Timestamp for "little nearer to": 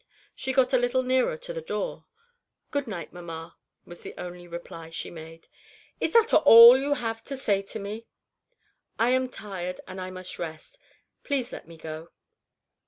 0.79-1.53